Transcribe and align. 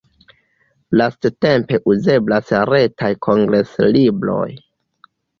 Lastatempe 0.99 1.77
uzeblas 1.91 2.53
retaj 2.69 3.09
kongreslibroj. 3.27 4.47